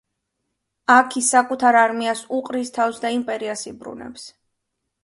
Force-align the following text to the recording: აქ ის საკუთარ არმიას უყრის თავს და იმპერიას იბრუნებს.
აქ 0.93 1.17
ის 1.21 1.29
საკუთარ 1.35 1.79
არმიას 1.83 2.25
უყრის 2.41 2.75
თავს 2.79 2.99
და 3.05 3.13
იმპერიას 3.21 3.67
იბრუნებს. 3.75 4.27